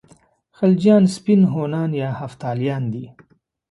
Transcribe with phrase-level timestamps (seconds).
[0.57, 3.05] خلجیان سپین هونان یا هفتالیان دي.